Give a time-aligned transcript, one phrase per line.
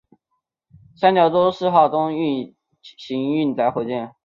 [0.95, 2.11] 三角洲四号中
[2.81, 4.15] 型运载火箭。